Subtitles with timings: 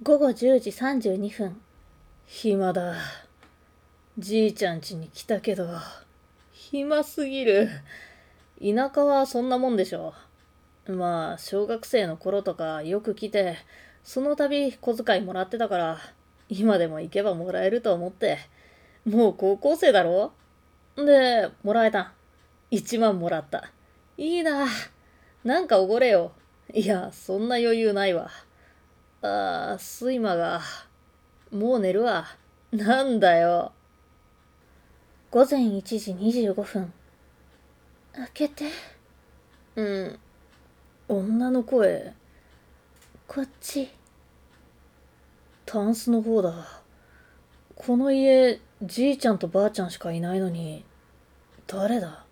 [0.00, 1.60] 午後10時32分。
[2.24, 2.94] 暇だ。
[4.16, 5.66] じいちゃん家に来たけど
[6.52, 7.68] 暇すぎる。
[8.60, 10.14] 田舎はそんなもんでしょ。
[10.86, 13.56] まあ小学生の頃とかよく来て
[14.04, 15.98] その度小遣いもらってたから
[16.48, 18.38] 今でも行けばもらえると思って
[19.04, 20.32] もう高校生だろ？
[20.94, 22.12] でもらえた。
[22.70, 23.72] 1万もらった。
[24.16, 24.68] いいな。
[25.42, 26.30] なんかおごれよ。
[26.72, 28.30] いやそんな余裕ないわ。
[29.22, 30.60] あー睡魔が
[31.50, 32.26] もう寝るわ。
[32.70, 33.72] なんだよ。
[35.30, 36.92] 午前1時25分。
[38.14, 38.66] 開けて。
[39.76, 40.18] うん。
[41.08, 42.12] 女の声。
[43.26, 43.90] こっち。
[45.66, 46.82] タンスの方だ。
[47.74, 50.84] この家じいちゃんとばあちゃんしかいないのに
[51.66, 52.24] 誰だ？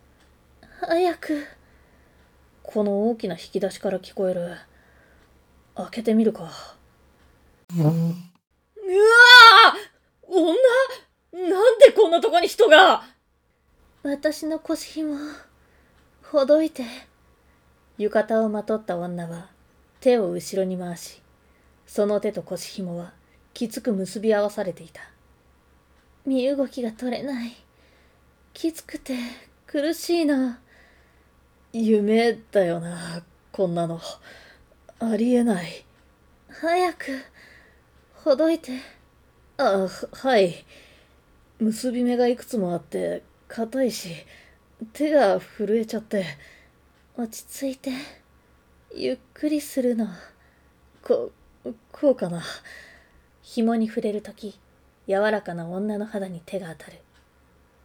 [0.81, 1.45] 早く。
[2.63, 4.57] この大きな引き出しから聞こえる。
[5.75, 6.76] 開けてみるか。
[7.75, 7.93] うわ
[10.23, 10.55] 女
[11.33, 13.03] なんでこんなとこに人が？
[14.03, 15.17] 私の腰紐
[16.23, 16.85] ほどいて
[17.99, 19.49] 浴衣をまとった女は
[20.01, 21.23] 手を後ろに回し
[21.87, 23.13] その手と腰紐は
[23.53, 25.01] きつく結び合わされていた。
[26.27, 27.57] 身動きが取れない。
[28.53, 29.17] きつくて
[29.67, 30.61] 苦しいな。
[31.73, 34.01] 夢だよなこんなの。
[34.99, 35.85] ありえない。
[36.51, 37.23] 早く
[38.27, 38.73] ほどいて。
[39.57, 40.65] あはい。
[41.61, 44.11] 結び目がいくつもあって硬いし
[44.93, 46.25] 手が震えちゃって。
[47.17, 47.93] 落ち着いて
[48.93, 50.09] ゆっくりするの。
[51.05, 51.31] こ
[51.93, 52.43] こうかな。
[53.43, 54.59] 紐に触れるとき
[55.07, 56.99] 柔らかな女の肌に手が当たる。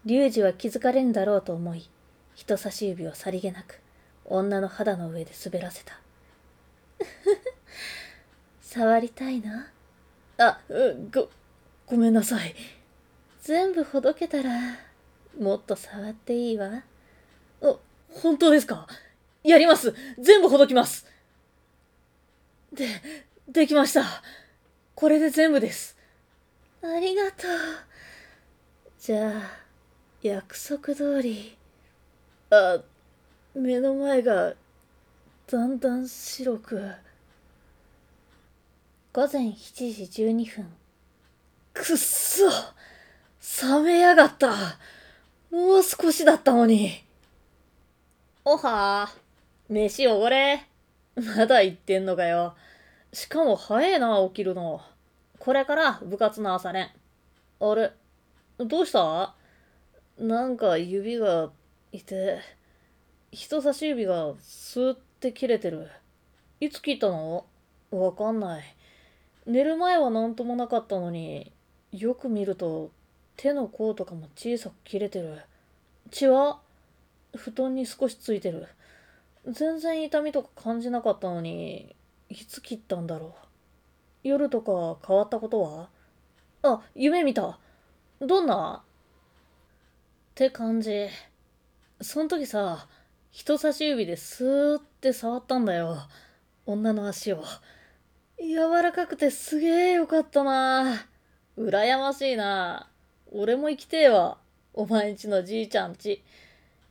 [0.05, 1.87] 龍二は気づかれんだろうと思い
[2.33, 3.79] 人差し指をさりげなく
[4.25, 5.99] 女の肌の上で滑らせた。
[8.59, 9.71] 触りたいな。
[10.43, 10.59] あ
[11.13, 11.29] ご
[11.85, 12.55] ごめんなさい。
[13.43, 14.49] 全部ほどけたら
[15.39, 16.83] もっと触っていいわ。
[17.61, 17.75] あ
[18.09, 18.87] 本当ですか？
[19.43, 19.93] やります。
[20.19, 21.05] 全部ほどきます。
[22.73, 22.87] で
[23.47, 24.03] できました。
[24.95, 25.97] これで全部です。
[26.81, 27.51] ありがとう。
[28.99, 29.33] じゃあ
[30.21, 31.57] 約束通り
[32.49, 32.79] あ
[33.53, 34.53] 目の前が
[35.47, 36.91] だんだん白く
[39.13, 39.53] 午前7
[40.09, 40.65] 時12分。
[41.73, 42.45] くっそ！
[43.67, 44.47] 冷めやがった！
[45.51, 47.03] もう少しだったのに。
[48.45, 49.73] おはー。
[49.73, 50.65] 飯おごれ。
[51.17, 52.55] まだ言ってんのかよ。
[53.11, 54.79] しかも早えな起きるの。
[55.39, 56.89] これから部活の朝練。
[57.59, 57.91] あれ？
[58.59, 59.35] どうした？
[60.19, 61.51] なんか指が
[61.91, 61.99] い。
[61.99, 62.39] て
[63.33, 65.89] 人差し指がスーって切れてる。
[66.61, 67.45] いつ切ったの？
[67.91, 68.63] わかんない
[69.45, 71.51] 寝る前は何ともなかったのに
[71.91, 72.91] よく見ると
[73.37, 75.41] 手の甲とかも小さく切れてる。
[76.11, 76.59] 血は
[77.35, 78.67] 布団に少しついてる。
[79.47, 81.95] 全然痛みとか感じなかったのに
[82.29, 83.31] いつ切ったんだろう。
[84.23, 85.89] 夜とか変わったことは？
[86.61, 87.57] あ夢見た。
[88.19, 88.83] どんな？
[88.83, 91.07] って感じ。
[92.01, 92.87] そん時さ
[93.31, 95.97] 人差し指でスーって触ったんだよ。
[96.67, 97.43] 女の足を。
[98.41, 101.05] 柔らかくてすげえよかったな。
[101.59, 102.89] 羨ましいな。
[103.31, 104.39] 俺も生きてえわ。
[104.73, 106.23] お前んちのじいちゃんち。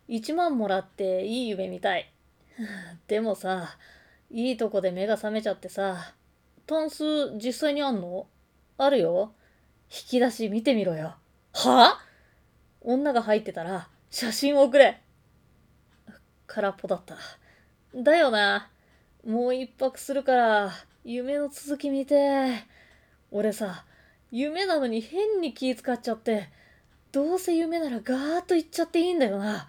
[0.09, 2.13] 1万もらっていい夢見たい。
[3.09, 3.77] でもさ
[4.31, 6.15] いいとこで目が覚めちゃってさ
[6.67, 8.29] タンス実際にあんの？
[8.79, 9.35] あるよ。
[9.91, 11.17] 引き出し見てみろよ。
[11.53, 11.99] は？
[11.99, 12.01] あ
[12.81, 15.03] 女が入ってたら写真を送れ。
[16.47, 17.17] 空っぽだった。
[17.93, 18.71] だよな。
[19.27, 20.71] もう一泊するから
[21.05, 22.65] 夢の続き見て。
[23.31, 23.85] 俺さ
[24.31, 26.49] 夢なのに変に気使っちゃって
[27.13, 29.69] どうせ夢ならガーッと言っちゃっていいんだよな。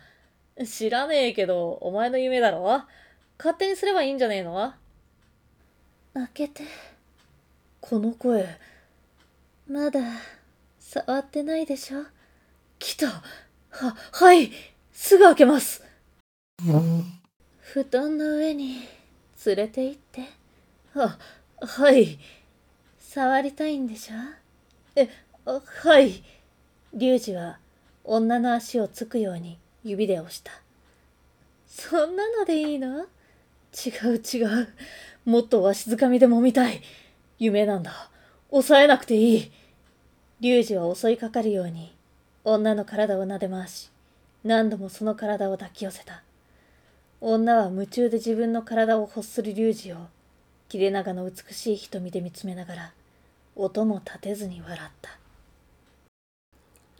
[0.65, 2.83] 知らねえけどお前の夢だろ？
[3.37, 4.73] 勝手にすればいいんじゃねえの？
[6.13, 6.63] 開けて。
[7.79, 8.45] この声
[9.67, 10.01] まだ
[10.79, 12.03] 触ってないでしょ？
[12.77, 13.07] 来た。
[13.07, 14.51] ははい。
[14.91, 15.83] すぐ開けます。
[17.61, 18.87] 布団の上に
[19.45, 20.40] 連れて行って
[20.93, 21.17] は
[21.61, 22.19] はい。
[22.99, 24.15] 触りたいんでしょ？
[24.95, 25.09] え
[25.45, 26.23] はい。
[26.93, 27.59] リュウジは
[28.03, 30.51] 女の足をつくように指で押した。
[31.67, 33.05] そんなのでいいの？
[33.73, 34.67] 違う違う。
[35.23, 36.81] もっとわしづかみでも見たい。
[37.39, 38.09] 夢なんだ。
[38.49, 39.51] 抑えなくていい。
[40.41, 41.95] リュウジは襲いかかるように
[42.43, 43.91] 女の体を撫で回し
[44.43, 46.23] 何度もその体を抱き寄せた。
[47.21, 49.97] 女は夢中で自分の体を欲するリュウジを
[50.71, 52.93] 切れ長の美しい瞳で見つめながら
[53.57, 55.09] 音も立てずに笑った。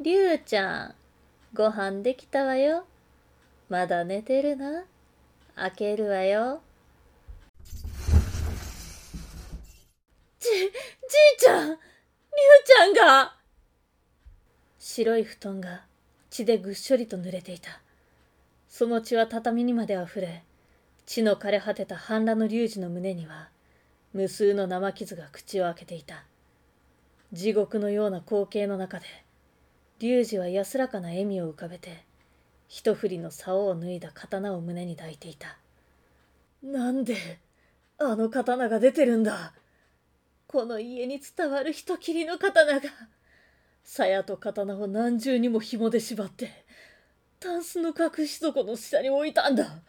[0.01, 0.95] りゅうちゃん、
[1.53, 2.83] ご飯できたわよ。
[3.69, 4.83] まだ寝てるな。
[5.56, 6.62] 開けるわよ。
[10.41, 10.69] じ、じい
[11.39, 11.77] ちゃんりゅう
[12.65, 13.38] ちゃんが
[14.79, 15.85] 白い布団が
[16.29, 17.79] 血でぐっしょりと濡れていた。
[18.68, 20.44] その血は畳にまで溢れ、
[21.06, 23.47] 血の枯れ果てた半裸の龍二の胸には、
[24.13, 26.25] 無数の生傷が口を開けていた。
[27.31, 29.06] 地獄のような光景の中で、
[30.00, 32.04] 龍二は安らかな笑みを浮かべて、
[32.68, 35.58] 一振りの竿を脱いだ刀を胸に抱いていた。
[36.62, 37.16] なんで、
[37.98, 39.54] あの刀が出てるんだ？
[40.48, 42.90] この家に伝わる人斬りの刀が、
[43.84, 46.66] 鞘と刀を何重にも紐で縛って、
[47.40, 49.81] タンスの隠し底の下に置いたんだ。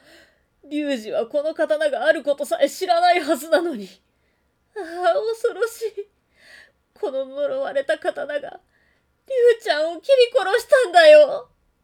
[0.71, 3.89] 龍二はこの刀があることさえ知らないはずなのに。
[4.77, 6.09] ああ、恐ろしい。
[6.99, 8.61] この呪われた刀が、
[9.27, 11.52] 竜ちゃんを切り殺したんだよ。